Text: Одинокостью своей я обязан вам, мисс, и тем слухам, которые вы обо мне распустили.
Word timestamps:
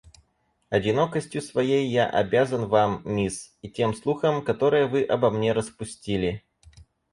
Одинокостью 0.71 1.43
своей 1.43 1.87
я 1.87 2.07
обязан 2.09 2.65
вам, 2.65 3.03
мисс, 3.05 3.55
и 3.61 3.69
тем 3.69 3.93
слухам, 3.93 4.43
которые 4.43 4.87
вы 4.87 5.03
обо 5.03 5.29
мне 5.29 5.53
распустили. 5.53 6.43